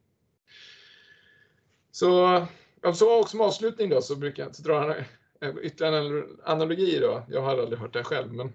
[1.91, 2.45] Så,
[2.93, 4.89] så som avslutning då så brukar jag dra han
[5.41, 7.25] eh, ytterligare en analogi då.
[7.29, 8.53] Jag har aldrig hört det själv, men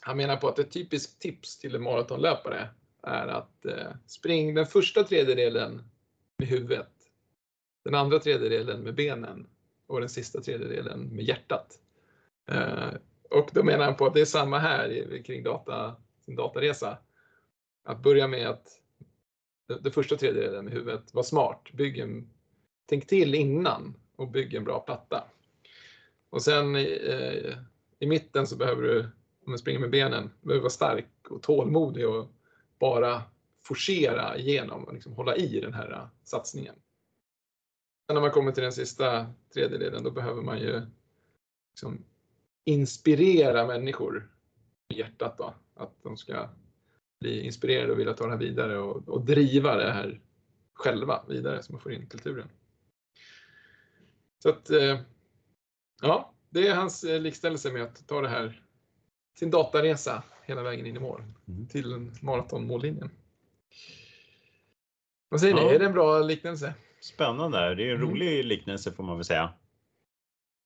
[0.00, 2.68] han menar på att ett typiskt tips till en maratonlöpare
[3.02, 5.82] är att eh, spring den första tredjedelen
[6.38, 6.93] med huvudet,
[7.84, 9.46] den andra tredjedelen med benen
[9.86, 11.78] och den sista tredjedelen med hjärtat.
[12.48, 12.88] Eh,
[13.30, 16.98] och då menar han på att det är samma här kring data, sin dataresa.
[17.84, 18.80] Att börja med att
[19.66, 22.30] den första tredjedelen med huvudet, var smart, bygg en,
[22.86, 25.24] tänk till innan och bygg en bra platta.
[26.30, 27.58] Och sen i, eh,
[27.98, 29.00] i mitten så behöver du,
[29.46, 32.28] om du springer med benen, behöver vara stark och tålmodig och
[32.78, 33.22] bara
[33.62, 36.74] forcera igenom och liksom hålla i den här eh, satsningen.
[38.08, 40.82] När man kommer till den sista tredjedelen, då behöver man ju
[41.70, 42.04] liksom
[42.64, 44.30] inspirera människor
[44.88, 46.48] i hjärtat då, att de ska
[47.20, 50.20] bli inspirerade och vilja ta det här vidare och, och driva det här
[50.74, 52.48] själva vidare så man får in kulturen.
[54.42, 55.00] Så att, äh,
[56.02, 58.62] ja, det är hans äh, likställelse med att ta det här,
[59.38, 61.68] sin dataresa hela vägen in i mål mm.
[61.68, 63.10] till maratonmållinjen.
[65.28, 65.68] Vad säger ja.
[65.68, 66.74] ni, är det en bra liknelse?
[67.04, 68.10] Spännande, det är en mm.
[68.10, 69.52] rolig liknelse får man väl säga.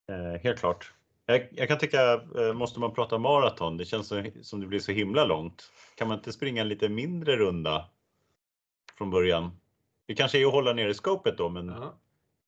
[0.09, 0.93] Eh, helt klart.
[1.25, 4.79] Jag, jag, kan tycka, eh, måste man prata maraton, det känns så, som det blir
[4.79, 5.71] så himla långt.
[5.95, 7.89] Kan man inte springa en lite mindre runda
[8.97, 9.51] från början?
[10.05, 11.99] Det kanske är att hålla nere skopet då, men ja.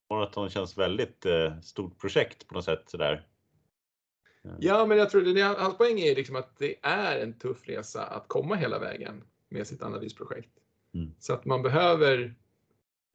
[0.10, 3.28] maraton känns väldigt eh, stort projekt på något sätt sådär.
[4.60, 8.06] Ja, men jag tror det, hans poäng är liksom att det är en tuff resa
[8.06, 10.52] att komma hela vägen med sitt analysprojekt.
[10.94, 11.12] Mm.
[11.20, 12.36] Så att man behöver,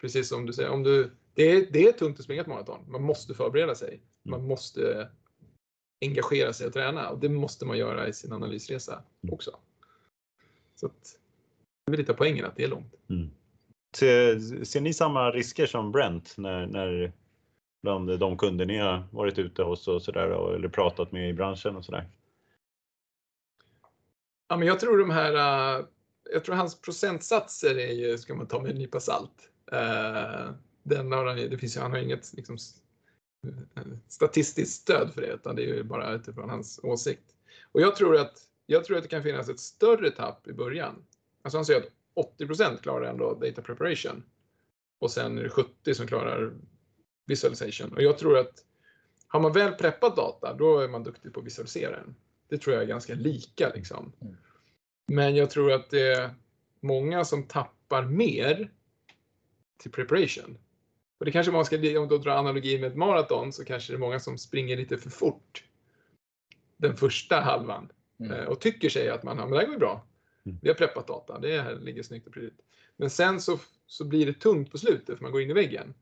[0.01, 2.91] precis som du säger, om du, det, är, det är tungt att springa ett maraton.
[2.91, 3.89] Man måste förbereda sig.
[3.89, 4.03] Mm.
[4.25, 5.09] Man måste
[6.01, 9.35] engagera sig och träna och det måste man göra i sin analysresa mm.
[9.35, 9.59] också.
[10.75, 11.19] Så att,
[11.87, 12.95] det är lite av poängen att det är långt.
[13.11, 13.31] Mm.
[13.97, 17.13] Ser, ser ni samma risker som Brent när, när
[17.83, 21.77] bland de kunder ni har varit ute hos och sådär eller pratat med i branschen
[21.77, 22.11] och sådär?
[24.49, 25.87] Ja, men jag tror de här, uh,
[26.33, 29.51] jag tror hans procentsatser är ju, ska man ta med en nypa salt.
[29.73, 30.51] Uh,
[30.83, 32.59] den har det finns, han har inget liksom,
[34.09, 37.35] statistiskt stöd för det, utan det är ju bara utifrån hans åsikt.
[37.73, 41.05] Och jag tror att, jag tror att det kan finnas ett större tapp i början.
[41.43, 44.23] Alltså han säger att 80% klarar ändå data preparation
[44.99, 46.55] och sen är det 70 som klarar
[47.27, 47.93] visualization.
[47.93, 48.65] Och jag tror att
[49.29, 52.15] har man väl preppat data, då är man duktig på att visualisera den.
[52.49, 53.73] Det tror jag är ganska lika.
[53.75, 54.13] Liksom.
[54.21, 54.37] Mm.
[55.07, 56.35] Men jag tror att det är
[56.81, 58.71] många som tappar mer
[59.77, 60.59] till preparation.
[61.19, 63.97] Och det kanske man ska, om du drar analogi med ett maraton, så kanske det
[63.97, 65.65] är många som springer lite för fort
[66.77, 67.89] den första halvan
[68.21, 68.33] mm.
[68.33, 70.07] Eh, och tycker sig att man men det här går bra.
[70.47, 70.59] Mm.
[70.63, 72.61] Vi har preppat data, det här ligger snyggt och prydligt.
[72.97, 75.95] Men sen så, så blir det tungt på slutet för man går in i väggen.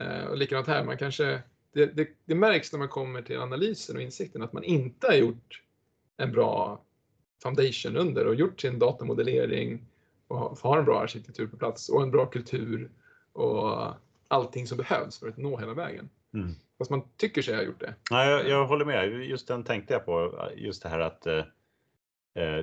[0.00, 3.96] Eh, och likadant här, man kanske, det, det, det, märks när man kommer till analysen
[3.96, 5.62] och insikten att man inte har gjort
[6.16, 6.84] en bra
[7.42, 9.86] foundation under och gjort sin datamodellering
[10.28, 12.90] och har en bra arkitektur på plats och en bra kultur
[13.40, 13.94] och
[14.28, 16.10] allting som behövs för att nå hela vägen.
[16.34, 16.54] Mm.
[16.78, 17.94] Fast man tycker sig ha gjort det.
[18.10, 20.48] Ja, jag, jag håller med, just den tänkte jag på.
[20.56, 21.44] Just det här att eh, eh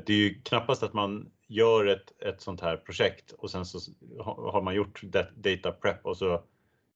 [0.06, 3.80] det är ju knappast att man gör ett, ett sånt här projekt och sen så
[4.26, 5.02] har man gjort
[5.36, 6.44] data prep och så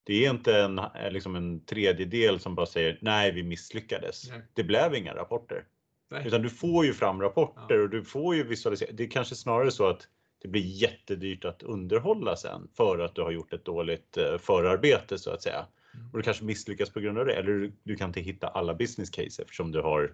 [0.03, 4.29] Det är inte en, eh, liksom en tredjedel som bara säger nej, vi misslyckades.
[4.29, 4.41] Nej.
[4.53, 5.65] Det blev inga rapporter.
[6.09, 6.27] Nej.
[6.27, 7.81] Utan du får ju fram rapporter Ja.
[7.81, 8.89] och du får ju visualisera.
[8.93, 10.07] Det är kanske snarare så att
[10.41, 15.17] det blir jättedyrt att underhålla sen för att du har gjort ett dåligt eh, förarbete
[15.17, 15.65] så att säga.
[15.93, 16.09] Mm.
[16.11, 17.33] Och du kanske misslyckas på grund av det.
[17.33, 20.13] Eller du, kan inte hitta alla business case eftersom du har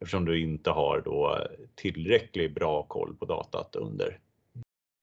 [0.00, 4.18] eftersom du inte har då tillräckligt bra koll på datat under.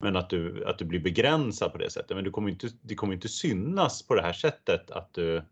[0.00, 2.16] Men att du, att du blir begränsad på det sättet.
[2.16, 5.42] Men du kommer inte, det kommer inte synas på det här sättet att du,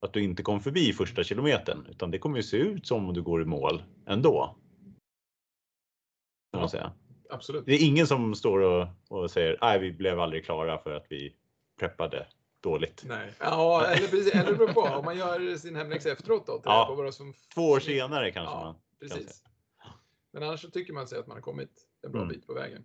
[0.00, 1.86] att du inte kom förbi första kilometern.
[1.90, 4.56] Utan det kommer ju se ut som om du går i mål ändå.
[6.52, 6.92] Kan man säga.
[7.30, 7.66] Absolut.
[7.66, 11.06] Det är ingen som står och, och säger nej vi blev aldrig klara för att
[11.08, 11.34] vi
[11.80, 12.26] preppade
[12.60, 13.04] dåligt.
[13.06, 13.32] Nej.
[13.40, 14.34] Ja, eller precis.
[14.34, 14.80] Eller det beror på.
[14.80, 16.60] Om man gör sin hemläxa efteråt då.
[16.64, 16.86] Ja.
[16.88, 18.60] på vad som Två år senare kanske Ja.
[18.64, 18.74] man.
[19.00, 19.42] Precis.
[20.32, 21.70] Men annars så tycker man sig att man har kommit
[22.04, 22.34] en bra Mm.
[22.34, 22.84] bit på vägen.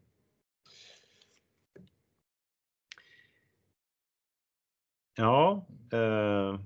[5.16, 5.66] Ja.
[5.94, 6.60] Eh,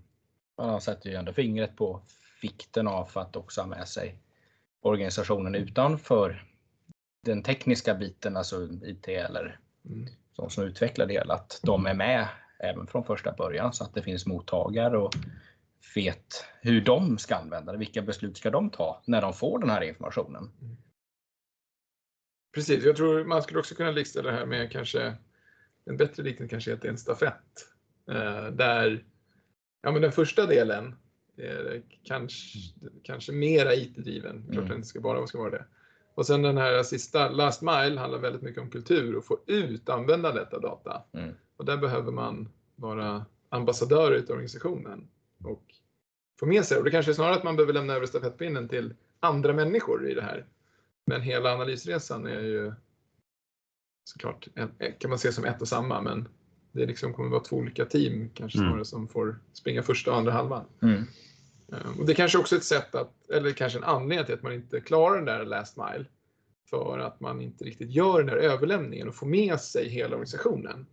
[0.58, 2.02] Man sätter ju ändå fingret på
[2.42, 4.20] vikten av att också ha med sig
[4.82, 6.44] organisationen utanför
[7.22, 10.08] den tekniska biten, alltså IT eller Mm.
[10.36, 12.28] de som utvecklar det hela, att de är med
[12.60, 15.14] även från första början så att det finns mottagare och
[15.96, 17.78] vet hur de ska använda det.
[17.78, 20.52] Vilka beslut ska de ta när de får den här informationen?
[22.56, 25.16] Precis, jag tror man skulle också kunna likställa det här med kanske
[25.86, 27.68] en bättre liknelse kanske heter en stafett.
[28.12, 29.06] Eh, där
[29.82, 30.96] ja, men den första delen
[31.38, 32.60] är kanske,
[33.04, 34.44] kanske mera IT-driven.
[34.44, 34.70] Klart Mm.
[34.70, 35.66] den ska bara ska vara det.
[36.18, 39.90] Och sen den här sista, last mile, handlar väldigt mycket om kultur och få ut
[39.90, 41.04] användandet av data.
[41.14, 41.36] Mm.
[41.58, 45.08] Och där behöver man vara ambassadör utav organisationen
[45.44, 45.64] och
[46.40, 46.78] få med sig.
[46.78, 50.14] Och det kanske är snarare att man behöver lämna över stafettpinnen till andra människor i
[50.14, 50.46] det här.
[51.06, 52.74] Men hela analysresan är ju
[54.04, 54.48] såklart,
[55.00, 56.28] kan man se som ett och samma, men
[56.72, 58.70] det liksom kommer vara två olika team kanske Mm.
[58.70, 60.66] snarare som får springa första och andra halvan.
[60.82, 61.04] Mm.
[61.74, 64.44] Eh, Och det kanske också är ett sätt att, eller kanske en anledning till att
[64.44, 66.06] man inte klarar den där last mile.
[66.70, 70.86] För att man inte riktigt gör den där överlämningen och får med sig hela organisationen.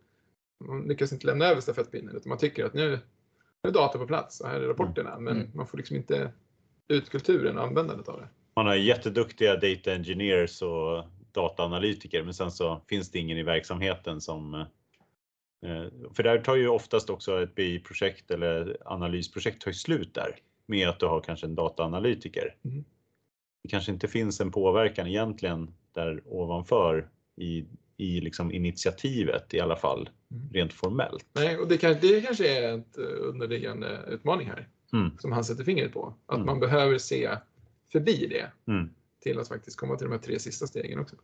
[0.65, 2.91] Man lyckas inte lämna över stafettpinnen utan man tycker att nu,
[3.63, 5.19] nu är data på plats och här är rapporterna.
[5.19, 5.51] Men Mm.
[5.55, 6.33] man får liksom inte
[6.89, 8.29] ut kulturen och användandet av det.
[8.57, 14.21] Man har jätteduktiga data engineers och dataanalytiker men sen så finns det ingen i verksamheten
[14.21, 15.85] som eh,
[16.15, 20.89] för där tar ju oftast också ett BI-projekt eller analysprojekt tar ju slut där med
[20.89, 22.57] att du har kanske en dataanalytiker.
[22.65, 22.85] Mm.
[23.63, 27.65] Det kanske inte finns en påverkan egentligen där ovanför i,
[27.97, 30.53] i liksom initiativet i alla fall Mm.
[30.53, 31.27] rent formellt.
[31.33, 34.69] Nej, och det, kan, det kanske är ett eh, underliggande utmaning här.
[34.93, 35.19] Mm.
[35.19, 36.15] Som han sätter fingret på.
[36.27, 36.47] Att Mm.
[36.47, 37.31] man behöver se
[37.93, 38.91] förbi det Mm.
[39.21, 41.17] till att faktiskt komma till de här tre sista stegen också.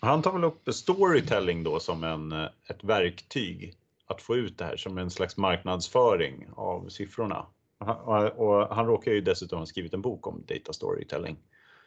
[0.00, 3.74] Han tar väl upp storytelling då som en, eh, ett verktyg
[4.06, 7.46] att få ut det här som en slags marknadsföring av siffrorna.
[7.78, 11.38] Och han- Och, han råkar ju dessutom ha skrivit en bok om data storytelling.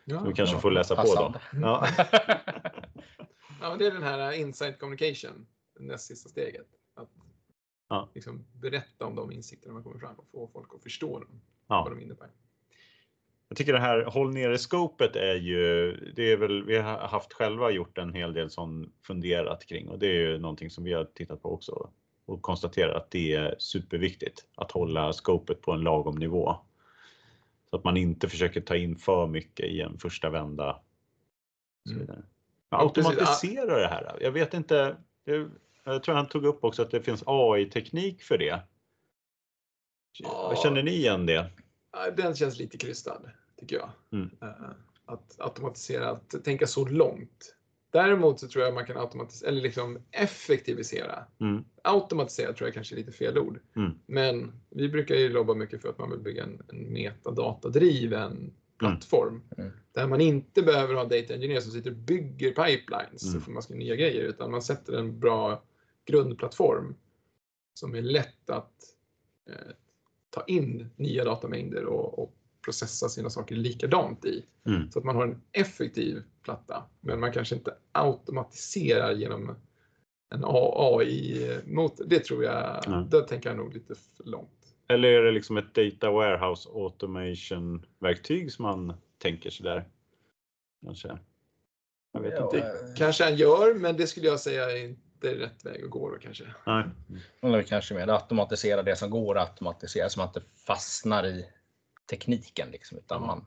[0.06, 1.40] Ja, Du kanske ja, får läsa på passande.
[1.54, 1.60] då.
[1.62, 1.88] Ja.
[3.62, 5.48] ja, det är den här uh, insight communication,
[5.80, 6.68] det näst sista steget.
[6.96, 7.10] Att
[7.90, 8.10] Ja.
[8.14, 11.82] liksom berätta om de insikterna man kommer fram och få folk att förstå dem, Ja.
[11.84, 12.30] vad de innebär.
[13.48, 17.34] Jag tycker det här håll nere skopet är ju, det är väl, vi har haft
[17.34, 20.94] själva gjort en hel del som funderat kring och det är ju någonting som vi
[20.94, 21.90] har tittat på också
[22.26, 26.56] och konstaterat att det är superviktigt att hålla skopet på en lagom nivå.
[27.70, 30.82] Så att man inte försöker ta in för mycket i en första vända.
[31.90, 32.24] Mm.
[32.70, 34.18] Automatisera det här.
[34.22, 34.98] Jag vet inte.
[35.84, 38.62] Jag, tror han tog upp också att det finns AI-teknik för det.
[40.20, 40.56] Ja.
[40.64, 41.50] Känner ni igen det?
[42.18, 43.22] Den känns lite krystad,
[43.58, 43.90] tycker jag.
[44.12, 44.30] Mm.
[44.42, 44.70] Eh,
[45.06, 47.56] Att automatisera, att tänka så långt.
[47.92, 51.26] Däremot så tror jag man kan automatisera, eller liksom effektivisera.
[51.40, 51.64] Mm.
[51.84, 53.60] Automatisera tror jag kanske är lite fel ord.
[53.76, 53.92] Mm.
[54.06, 59.42] Men vi brukar ju jobba mycket för att man vill bygga en, en metadatadriven plattform.
[59.58, 59.72] Mm.
[59.92, 63.42] Där man inte behöver ha data engineer som sitter och bygger pipelines Mm.
[63.42, 64.24] för man ska nya grejer.
[64.24, 65.64] Utan man sätter en bra
[66.06, 66.96] grundplattform
[67.74, 68.74] som är lätt att
[69.50, 69.74] eh,
[70.30, 72.36] ta in nya datamängder och, och
[72.66, 74.46] processa sina saker likadant i.
[74.66, 74.92] Mm.
[74.92, 76.84] Så att man har en effektiv platta.
[77.02, 79.56] Men man kanske inte automatiserar genom
[80.34, 82.06] en AI-motor.
[82.08, 83.10] Det tror jag, Mm.
[83.10, 84.50] där tänker jag nog lite för långt.
[84.88, 89.88] Eller är det liksom ett data warehouse automation verktyg som man tänker sig där?
[90.86, 91.18] Kanske.
[92.14, 92.58] Jag vet Ja, inte.
[92.60, 96.10] eh, Kanske han gör, men det skulle jag säga är inte rätt väg att gå
[96.10, 96.44] då kanske.
[96.66, 96.84] Nej.
[97.42, 101.46] Eller kanske mer automatisera det som går att automatisera så man inte fastnar i
[102.12, 103.28] tekniken liksom, utan Ja.
[103.28, 103.46] man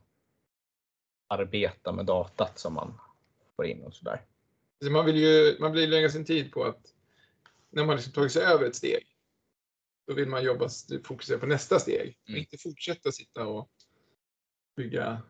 [1.28, 2.98] arbetar med datat som man
[3.56, 4.20] får in och sådär.
[4.84, 6.94] Så man vill ju man vill lägga sin tid på att
[7.70, 9.06] när man liksom tagit sig över ett steg
[10.06, 10.68] Då vill man jobba,
[11.04, 12.18] fokusera på nästa steg.
[12.28, 12.40] Mm.
[12.40, 13.70] Inte fortsätta sitta och
[14.76, 15.22] bygga,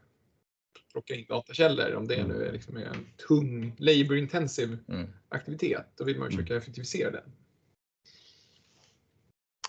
[0.93, 5.13] plocka in datakällor om det nu är liksom en tung, labor-intensive Mm.
[5.29, 5.87] aktivitet.
[5.97, 6.37] Då vill man Mm.
[6.37, 7.33] försöka effektivisera den.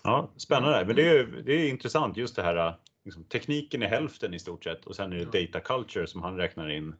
[0.04, 0.86] Ja, spännande.
[0.86, 2.80] Men det är, det är intressant just det här.
[3.06, 5.48] Liksom, tekniken är hälften i stort sett och sen är det Ja.
[5.48, 6.96] data culture som han räknar in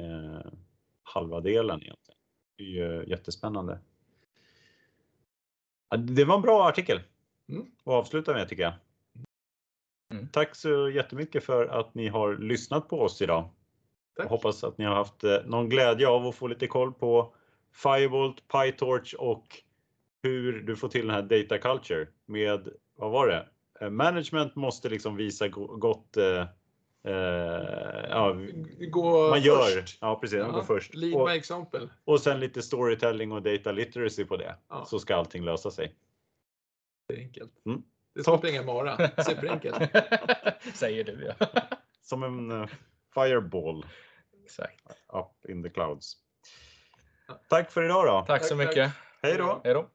[0.00, 0.52] eh,
[1.02, 2.18] halva delen egentligen.
[2.56, 3.78] Det är ju jättespännande.
[5.90, 7.00] Ja, det var en bra artikel
[7.48, 7.66] Mm.
[7.84, 8.72] att avsluta med tycker jag.
[10.14, 10.28] Mm.
[10.28, 13.48] Tack så jättemycket för att ni har lyssnat på oss idag.
[14.28, 17.34] Hoppas att ni har haft eh, någon glädje av att få lite koll på
[17.72, 19.62] Firebolt, PyTorch och
[20.22, 23.48] hur du får till den här data culture med, vad var det?
[23.80, 26.46] Eh, Management måste liksom visa go- gott, eh,
[27.04, 28.36] eh, ja,
[28.90, 29.98] Gå man gör, först.
[30.00, 30.94] ja precis, man går först.
[30.94, 31.88] Lead Och, example.
[32.04, 34.56] och sen lite storytelling och data literacy på det.
[34.68, 34.84] Ja.
[34.84, 35.94] Så ska allting lösa sig.
[37.08, 37.52] Det är enkelt.
[37.66, 37.82] Mm.
[38.14, 38.96] Det är springa mara.
[39.24, 39.76] Superenkelt.
[40.74, 41.46] Säger du ja.
[42.02, 42.68] Som en eh,
[43.14, 43.86] fireball
[44.44, 44.84] Exakt.
[45.12, 46.16] up in the clouds.
[47.48, 48.24] Tack för idag då.
[48.26, 48.68] Tack så Tack, tack.
[48.76, 48.92] mycket.
[49.22, 49.60] Hej då.
[49.64, 49.88] Hej då.